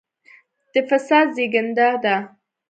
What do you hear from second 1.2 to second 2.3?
زېږنده ده.